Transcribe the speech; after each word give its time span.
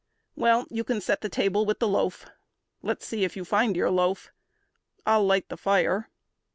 Well, 0.35 0.65
you 0.71 0.83
can 0.83 0.99
set 0.99 1.21
the 1.21 1.29
table 1.29 1.63
with 1.63 1.77
the 1.77 1.87
loaf. 1.87 2.25
Let's 2.81 3.05
see 3.05 3.21
you 3.21 3.45
find 3.45 3.75
your 3.75 3.91
loaf. 3.91 4.31
I'll 5.05 5.23
light 5.23 5.49
the 5.49 5.57
fire. 5.57 6.09